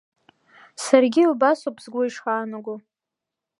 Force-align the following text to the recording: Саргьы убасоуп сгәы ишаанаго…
Саргьы 0.83 1.23
убасоуп 1.31 1.77
сгәы 1.83 2.01
ишаанаго… 2.05 2.75